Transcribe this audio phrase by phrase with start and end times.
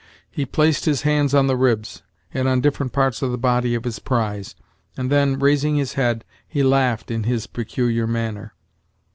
[0.31, 2.01] He placed his hands on the ribs,
[2.33, 4.55] and on different parts of the body of his prize,
[4.97, 8.55] and then, raising his head, he laughed in his peculiar manner.